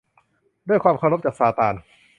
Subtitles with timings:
[0.67, 1.73] ด้วยความเคารพ จากซาตาน